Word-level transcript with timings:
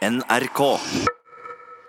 NRK. 0.00 0.80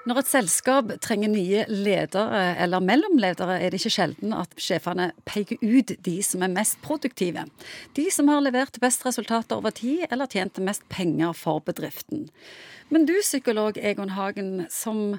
Når 0.02 0.18
et 0.18 0.30
selskap 0.32 0.88
trenger 1.06 1.30
nye 1.30 1.66
ledere 1.70 2.56
eller 2.64 2.82
mellomledere, 2.82 3.60
er 3.62 3.70
det 3.70 3.78
ikke 3.78 3.94
sjelden 3.94 4.34
at 4.34 4.56
sjefene 4.58 5.12
peker 5.30 5.62
ut 5.62 5.94
de 6.02 6.16
som 6.26 6.42
er 6.42 6.50
mest 6.56 6.80
produktive. 6.82 7.46
De 7.94 8.08
som 8.10 8.32
har 8.32 8.42
levert 8.42 8.82
best 8.82 9.06
resultater 9.06 9.62
over 9.62 9.70
tid, 9.78 10.08
eller 10.10 10.26
tjent 10.26 10.58
mest 10.66 10.88
penger 10.90 11.38
for 11.38 11.62
bedriften. 11.68 12.32
Men 12.92 13.06
du, 13.08 13.14
psykolog 13.24 13.78
Egon 13.80 14.10
Hagen, 14.18 14.66
som 14.68 15.14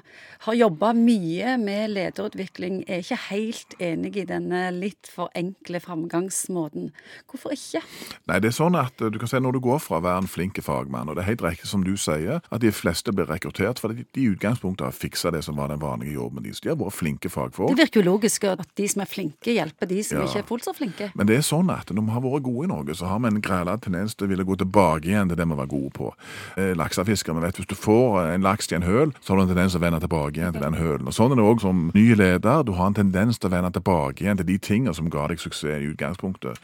har 0.45 0.53
jobba 0.53 0.91
mye 0.93 1.55
med 1.57 1.95
lederutvikling, 1.95 2.83
er 2.85 3.01
ikke 3.01 3.17
helt 3.31 3.73
enig 3.81 4.11
i 4.21 4.25
denne 4.29 4.67
litt 4.75 5.09
for 5.09 5.33
enkle 5.33 5.81
framgangsmåten. 5.81 6.91
Hvorfor 7.31 7.55
ikke? 7.55 7.81
Nei, 8.29 8.37
det 8.43 8.51
er 8.51 8.57
sånn 8.59 8.77
at 8.77 9.01
du 9.01 9.17
kan 9.17 9.31
si 9.31 9.41
Når 9.41 9.57
du 9.57 9.61
går 9.65 9.81
fra 9.81 9.97
å 9.97 10.05
være 10.05 10.21
en 10.21 10.29
flink 10.29 10.61
fagmann, 10.61 11.09
og 11.09 11.17
det 11.17 11.23
er 11.23 11.31
helt 11.31 11.45
riktig 11.47 11.71
som 11.71 11.81
du 11.81 11.95
sier, 11.97 12.43
at 12.45 12.61
de 12.61 12.69
fleste 12.69 13.09
blir 13.15 13.25
rekruttert 13.31 13.81
fordi 13.81 14.05
de 14.05 14.21
i 14.21 14.29
utgangspunktet 14.35 14.72
har 14.81 14.91
fiksa 14.91 15.31
det 15.31 15.43
som 15.43 15.55
var 15.55 15.67
den 15.67 15.79
vanlige 15.79 16.13
jobben 16.13 16.43
deres. 16.43 16.59
De 16.61 16.69
har 16.69 16.75
vært 16.75 16.93
flinke 16.93 17.29
fagfolk. 17.29 17.69
Det 17.75 17.77
virker 17.85 18.01
jo 18.03 18.11
logisk 18.11 18.43
at 18.45 18.65
de 18.75 18.87
som 18.87 19.01
er 19.01 19.05
flinke, 19.05 19.53
hjelper 19.53 19.87
de 19.87 20.01
som 20.03 20.17
Ja. 20.17 20.25
ikke 20.25 20.39
er 20.39 20.43
fullt 20.43 20.63
så 20.65 20.73
flinke. 20.73 21.11
Men 21.15 21.27
det 21.27 21.37
er 21.37 21.41
sånn 21.41 21.69
at 21.69 21.91
når 21.91 22.01
vi 22.05 22.11
har 22.11 22.21
vært 22.21 22.43
gode 22.43 22.63
i 22.63 22.67
Norge, 22.67 22.95
så 22.95 23.05
har 23.07 23.19
vi 23.19 23.27
en 23.27 23.41
græla 23.41 23.77
tendens 23.81 24.15
til 24.15 24.27
å 24.27 24.29
ville 24.29 24.43
gå 24.45 24.55
tilbake 24.57 25.05
igjen 25.05 25.27
til 25.29 25.37
det 25.37 25.47
vi 25.47 25.55
var 25.55 25.67
gode 25.67 25.91
på. 25.93 26.13
Eh, 26.57 26.73
laksefiskere, 26.73 27.35
vi 27.35 27.41
vet 27.45 27.55
hvis 27.57 27.67
du 27.67 27.75
får 27.75 28.33
en 28.33 28.41
laks 28.41 28.67
til 28.67 28.77
en 28.77 28.83
høl, 28.87 29.13
så 29.21 29.29
har 29.33 29.37
du 29.37 29.41
en 29.43 29.55
tendens 29.55 29.71
til 29.73 29.81
å 29.81 29.85
vende 29.85 29.99
tilbake 29.99 30.33
igjen 30.37 30.53
til 30.53 30.61
den 30.61 30.73
hølen. 30.79 31.07
Og 31.07 31.13
Sånn 31.13 31.31
er 31.31 31.35
det 31.35 31.43
òg 31.45 31.61
som 31.61 31.91
ny 31.93 32.15
leder. 32.15 32.63
Du 32.63 32.71
har 32.73 32.87
en 32.87 32.93
tendens 32.93 33.37
til 33.39 33.49
å 33.49 33.53
vende 33.53 33.71
tilbake 33.71 34.21
igjen 34.23 34.37
til 34.37 34.45
de 34.45 34.57
tingene 34.57 34.93
som 34.95 35.09
ga 35.09 35.27
deg 35.27 35.37
suksess 35.39 35.81
i 35.83 35.91
utgangspunktet. 35.93 36.57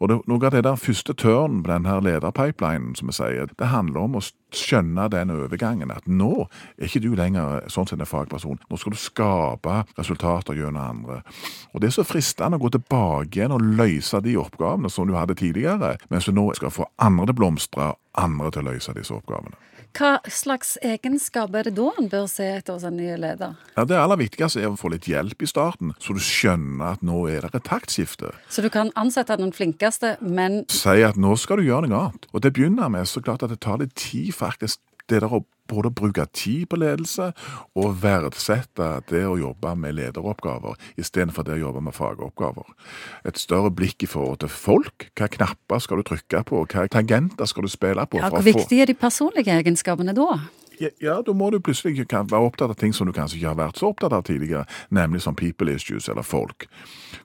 Og 0.00 0.08
det, 0.08 0.20
noe 0.28 0.44
av 0.46 0.52
det 0.52 0.62
der 0.64 0.76
første 0.76 1.14
tørn 1.14 1.62
på 1.62 1.68
denne 1.72 2.00
lederpipelinen, 2.04 2.94
som 2.96 3.08
vi 3.08 3.12
sier, 3.16 3.48
det 3.58 3.66
handler 3.72 4.00
om 4.00 4.16
å 4.16 4.22
skjønne 4.54 5.08
den 5.12 5.30
overgangen. 5.34 5.90
At 5.90 6.06
nå 6.08 6.46
er 6.78 6.86
ikke 6.88 7.02
du 7.04 7.14
lenger 7.18 7.47
sånn 7.72 7.88
sett 7.88 8.00
en 8.00 8.08
fagperson. 8.08 8.58
Nå 8.70 8.80
skal 8.80 8.94
du 8.94 9.00
skape 9.00 9.82
resultater 9.98 10.58
gjennom 10.58 10.82
andre. 10.82 11.20
Og 11.72 11.82
det 11.82 11.90
er 11.90 11.96
så 11.98 12.06
fristende 12.06 12.58
å 12.58 12.64
gå 12.64 12.72
tilbake 12.76 13.40
igjen 13.40 13.54
og 13.54 13.64
løse 13.78 14.22
de 14.24 14.36
oppgavene 14.40 14.90
som 14.92 15.08
du 15.08 15.16
hadde 15.18 15.38
tidligere, 15.38 15.96
mens 16.12 16.28
du 16.28 16.34
nå 16.36 16.48
skal 16.58 16.74
få 16.74 16.88
andre 16.98 17.28
til 17.28 17.36
å 17.36 17.40
blomstre, 17.42 17.90
andre 18.18 18.52
til 18.54 18.64
å 18.64 18.72
løse 18.72 18.96
disse 18.96 19.14
oppgavene. 19.14 19.58
Hva 19.96 20.18
slags 20.30 20.76
egenskap 20.84 21.54
er 21.56 21.66
det 21.66 21.74
da 21.78 21.88
en 21.98 22.08
bør 22.12 22.26
se 22.30 22.44
etter 22.58 22.76
hos 22.76 22.84
en 22.86 22.98
ny 22.98 23.08
leder? 23.18 23.56
Ja, 23.74 23.84
Det 23.84 23.96
aller 23.96 24.20
viktigste 24.20 24.60
er 24.60 24.68
å 24.68 24.76
få 24.78 24.92
litt 24.92 25.08
hjelp 25.08 25.42
i 25.42 25.48
starten, 25.48 25.94
så 25.98 26.14
du 26.14 26.20
skjønner 26.22 26.92
at 26.92 27.02
nå 27.02 27.24
er 27.26 27.46
det 27.46 27.54
et 27.54 27.66
taktskifte. 27.66 28.30
Så 28.48 28.62
du 28.62 28.68
kan 28.70 28.92
ansette 28.94 29.38
den 29.40 29.52
flinkeste, 29.52 30.16
men 30.20 30.64
Si 30.68 31.02
at 31.02 31.16
nå 31.16 31.34
skal 31.36 31.58
du 31.58 31.64
gjøre 31.66 31.88
noe 31.88 32.04
annet. 32.08 32.28
Og 32.32 32.42
til 32.42 32.50
å 32.50 32.54
begynne 32.54 32.90
med 32.92 33.08
så 33.08 33.22
klart 33.24 33.42
at 33.42 33.50
det 33.50 33.60
tar 33.64 33.80
litt 33.80 33.96
tid 33.96 34.34
faktisk 34.36 34.78
det 35.08 35.22
der 35.24 35.34
å 35.38 35.44
både 35.68 35.90
bruke 35.92 36.24
tid 36.32 36.68
på 36.70 36.78
ledelse 36.80 37.30
og 37.76 37.98
verdsette 38.02 38.86
det 39.10 39.24
å 39.28 39.36
jobbe 39.36 39.74
med 39.76 39.98
lederoppgaver 39.98 40.78
istedenfor 40.96 41.44
det 41.44 41.58
å 41.58 41.64
jobbe 41.66 41.82
med 41.84 41.96
fagoppgaver. 41.96 42.70
Et 43.28 43.36
større 43.36 43.70
blikk 43.74 44.06
i 44.06 44.08
forhold 44.08 44.40
til 44.44 44.52
folk. 44.52 45.10
Hva 45.18 45.28
knapper 45.34 45.84
skal 45.84 46.00
du 46.00 46.08
trykke 46.08 46.44
på? 46.48 46.64
Hva 46.72 46.86
tangenter 46.88 47.50
skal 47.50 47.68
du 47.68 47.72
spille 47.72 48.06
på? 48.08 48.22
ja, 48.22 48.32
hvor 48.32 48.44
viktig 48.44 48.68
viktige 48.68 48.82
er 48.82 48.86
de 48.86 48.94
personlige 48.94 49.52
egenskapene 49.52 50.14
da? 50.16 50.38
Ja, 50.78 50.88
ja, 51.02 51.22
da 51.26 51.32
må 51.34 51.48
du 51.50 51.58
plutselig 51.58 52.06
være 52.06 52.38
opptatt 52.38 52.70
av 52.70 52.78
ting 52.78 52.92
som 52.94 53.08
du 53.08 53.12
kanskje 53.12 53.40
ikke 53.40 53.50
har 53.50 53.58
vært 53.58 53.80
så 53.80 53.88
opptatt 53.90 54.14
av 54.14 54.22
tidligere, 54.28 54.62
nemlig 54.94 55.24
som 55.24 55.34
people 55.34 55.74
issues 55.74 56.06
eller 56.08 56.22
folk. 56.22 56.68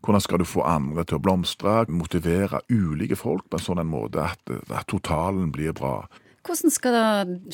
Hvordan 0.02 0.24
skal 0.26 0.42
du 0.42 0.46
få 0.50 0.64
andre 0.66 1.06
til 1.06 1.20
å 1.20 1.22
blomstre, 1.22 1.84
motivere 1.88 2.64
ulike 2.72 3.16
folk 3.20 3.46
på 3.50 3.60
en 3.60 3.66
sånn 3.68 3.84
en 3.84 3.92
måte 3.92 4.26
at, 4.26 4.56
at 4.74 4.90
totalen 4.90 5.52
blir 5.54 5.76
bra? 5.78 6.00
Hvordan 6.44 6.74
skal 6.76 6.96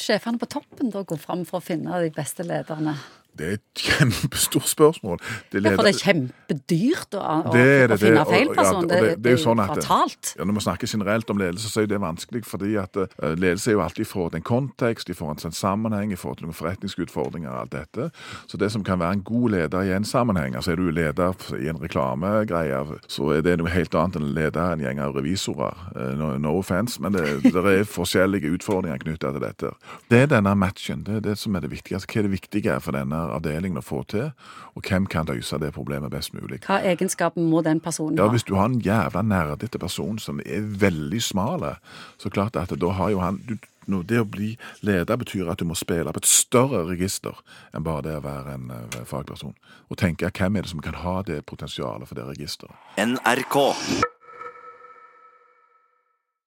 sjefene 0.02 0.42
på 0.42 0.50
toppen 0.50 0.90
da 0.94 1.04
gå 1.06 1.18
fram 1.22 1.44
for 1.46 1.60
å 1.60 1.66
finne 1.66 2.02
de 2.02 2.10
beste 2.14 2.46
lederne? 2.48 2.96
Det 3.40 3.48
er 3.48 3.54
et 3.56 3.84
kjempestort 3.88 4.68
spørsmål. 4.68 5.20
Det 5.54 5.62
Ja, 5.64 5.72
for 5.78 5.88
det 5.88 5.94
er 5.96 6.00
kjempedyrt 6.04 7.16
å, 7.16 7.22
å, 7.24 7.54
Det 7.54 7.62
er 7.64 7.94
å 7.94 7.98
finne 8.02 8.20
det, 8.20 8.28
feil 8.28 8.50
person. 8.54 8.82
ja, 8.84 8.88
det, 8.90 9.00
det- 9.06 9.22
det 9.24 9.32
er 9.32 9.38
jo 9.38 9.44
sånn 9.46 9.62
at 9.64 9.72
fatalt. 9.80 10.34
Ja, 10.38 10.44
når 10.50 10.58
vi 10.60 10.64
snakker 10.66 10.88
generelt 10.92 11.30
om 11.32 11.38
ledelse, 11.40 11.70
så 11.72 11.82
er 11.84 11.88
det 11.88 12.00
vanskelig 12.04 12.44
fordi 12.46 12.76
at 12.82 12.98
eh, 13.00 13.36
ledelse 13.40 13.72
er 13.72 13.78
jo 13.78 13.82
alltid 13.86 14.04
i 14.06 14.10
forhold 14.10 14.32
til 14.36 14.42
en 14.42 14.48
kontekst, 14.50 15.10
i 15.10 15.14
forhold 15.16 15.38
til 15.40 15.48
en 15.48 15.56
sammenheng, 15.56 16.12
i 16.12 16.20
forhold 16.20 16.38
til 16.42 16.50
noen 16.50 16.58
forretningsutfordringer 16.60 17.50
og 17.50 17.62
alt 17.62 17.72
dette. 17.78 18.10
Så 18.48 18.58
det 18.60 18.72
som 18.72 18.84
kan 18.84 19.00
være 19.00 19.14
en 19.20 19.24
god 19.24 19.50
leder 19.56 19.82
i 19.88 19.94
en 19.96 20.04
sammenheng, 20.06 20.56
altså 20.56 20.72
er 20.74 20.76
du 20.76 20.90
leder 20.92 21.34
i 21.60 21.70
en 21.72 21.80
reklamegreie, 21.82 22.82
så 23.08 23.32
er 23.38 23.42
det 23.46 23.58
noe 23.60 23.70
helt 23.72 23.96
annet 23.96 24.18
enn 24.20 24.28
å 24.28 24.34
lede 24.36 24.60
en 24.74 24.80
gjeng 24.84 25.00
av 25.00 25.16
revisorer. 25.16 25.76
Eh, 25.96 26.16
No, 26.20 26.34
no 26.42 26.58
offense, 26.60 27.00
men 27.00 27.14
det, 27.14 27.22
det 27.46 27.56
er 27.56 27.86
forskjellige 27.88 28.50
utfordringer 28.58 28.98
knyttet 29.00 29.32
til 29.38 29.40
dette. 29.44 29.70
Det 30.10 30.24
er 30.26 30.28
denne 30.28 30.52
matchen, 30.58 31.04
det 31.06 31.16
er 31.16 31.22
det 31.30 31.38
som 31.40 31.56
er 31.56 31.62
det 31.64 31.70
viktigste. 31.72 32.10
Hva 32.10 32.20
er 32.20 32.28
det 32.28 32.32
viktige 32.34 32.76
for 32.82 32.92
denne 32.98 33.29
avdelingen 33.34 33.80
å 33.80 33.86
få 33.86 34.04
til, 34.12 34.30
og 34.76 34.86
hvem 34.86 35.08
kan 35.10 35.28
løse 35.30 35.60
det 35.62 35.74
problemet 35.76 36.12
best 36.14 36.34
mulig? 36.34 36.62
Hva 36.68 36.80
egenskapen 36.92 37.50
må 37.50 37.64
den 37.66 37.82
personen 37.84 38.20
ha? 38.20 38.28
Ja. 38.28 38.34
Hvis 38.34 38.48
du 38.48 38.56
har 38.58 38.70
en 38.70 38.80
jævla 38.84 39.24
nerdete 39.26 39.82
person 39.82 40.20
som 40.20 40.42
er 40.46 40.66
veldig 40.82 41.22
smale, 41.24 41.76
så 42.18 42.32
klart 42.34 42.60
at 42.60 42.74
da 42.76 42.94
har 43.00 43.14
jo 43.14 43.24
han 43.24 43.42
du, 43.48 43.58
nå, 43.90 44.04
Det 44.06 44.20
å 44.22 44.26
bli 44.28 44.52
leder 44.86 45.18
betyr 45.18 45.50
at 45.50 45.60
du 45.60 45.66
må 45.66 45.74
spille 45.74 46.12
på 46.14 46.22
et 46.22 46.30
større 46.30 46.84
register 46.86 47.40
enn 47.74 47.86
bare 47.88 48.06
det 48.06 48.20
å 48.20 48.22
være 48.22 48.54
en 48.54 48.70
uh, 48.70 49.02
fagperson. 49.10 49.56
Og 49.90 49.98
tenke 49.98 50.30
hvem 50.30 50.60
er 50.60 50.68
det 50.68 50.74
som 50.76 50.84
kan 50.84 51.00
ha 51.02 51.20
det 51.26 51.42
potensialet 51.50 52.06
for 52.06 52.20
det 52.20 52.28
registeret. 52.30 52.78
NRK. 53.02 53.58